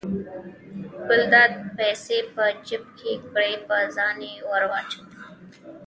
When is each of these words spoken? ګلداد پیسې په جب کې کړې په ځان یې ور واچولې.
ګلداد 1.07 1.53
پیسې 1.77 2.17
په 2.33 2.43
جب 2.67 2.83
کې 2.97 3.11
کړې 3.31 3.51
په 3.67 3.75
ځان 3.95 4.17
یې 4.27 4.33
ور 4.49 4.63
واچولې. 4.71 5.17